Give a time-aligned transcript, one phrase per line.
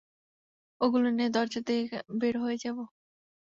[0.81, 1.83] ওগুলো নিয়ে দরজা দিয়ে
[2.19, 2.83] বের হয়ে যাবো!